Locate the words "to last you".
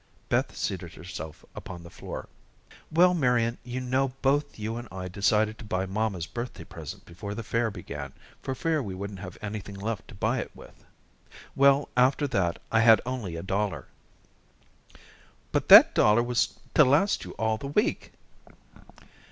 16.73-17.33